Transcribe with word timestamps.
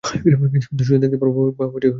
কিন্তু 0.03 0.83
সোজা 0.83 0.99
দেখতে 1.03 1.17
বা 1.19 1.27
ভাবতে 1.29 1.73
পারিনি। 1.75 1.89